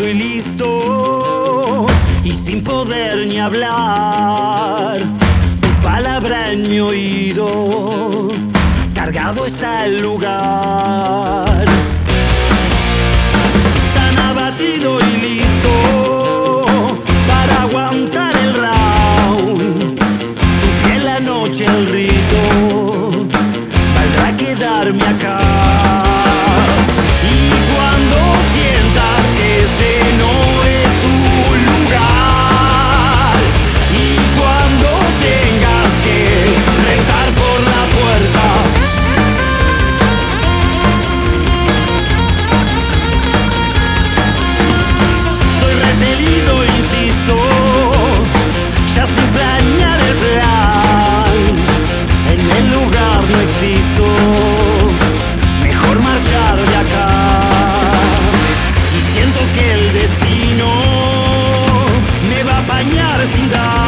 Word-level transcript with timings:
y 0.00 0.12
listo, 0.12 1.86
y 2.24 2.32
sin 2.32 2.64
poder 2.64 3.28
ni 3.28 3.38
hablar. 3.38 5.00
Tu 5.60 5.68
palabra 5.82 6.50
en 6.50 6.68
mi 6.68 6.80
oído, 6.80 8.32
cargado 8.92 9.46
está 9.46 9.86
el 9.86 10.02
lugar. 10.02 11.64
Tan 13.94 14.18
abatido 14.18 14.98
y 14.98 15.16
listo 15.28 16.66
para 17.28 17.62
aguantar 17.62 18.34
el 18.36 18.52
round. 18.54 19.98
Tu 20.00 20.68
piel 20.84 21.04
la 21.04 21.20
noche 21.20 21.66
el 21.66 21.86
rito, 21.86 23.28
valdrá 23.94 24.36
quedarme 24.36 25.04
acá. 25.04 25.63
arasında 63.24 63.83